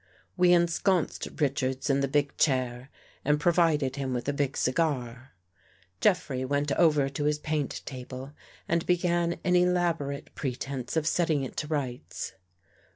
We 0.35 0.51
ensconced 0.51 1.27
Richards 1.35 1.87
in 1.87 1.99
the 1.99 2.07
big 2.07 2.35
chair 2.35 2.89
and 3.23 3.39
provided 3.39 3.97
him 3.97 4.15
with 4.15 4.27
a 4.27 4.33
big 4.33 4.57
cigar. 4.57 5.33
Jeffrey 5.99 6.43
went 6.43 6.71
over 6.71 7.07
to 7.09 7.25
his 7.25 7.37
paint 7.37 7.83
table 7.85 8.33
and 8.67 8.83
began 8.87 9.37
an 9.43 9.55
elaborate 9.55 10.33
pretense 10.33 10.97
of 10.97 11.05
setting 11.05 11.43
it 11.43 11.55
to 11.57 11.67
rights. 11.67 12.33